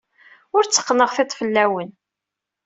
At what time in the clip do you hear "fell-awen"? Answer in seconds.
1.39-1.89